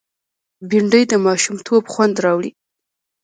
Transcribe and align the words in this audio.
بېنډۍ 0.69 1.03
د 1.11 1.13
ماشومتوب 1.25 1.83
خوند 1.93 2.15
راوړي 2.25 2.51